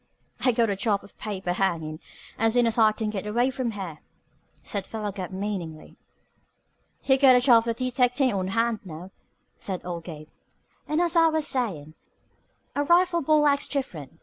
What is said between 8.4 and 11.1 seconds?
hand now," said old Gabe. "And,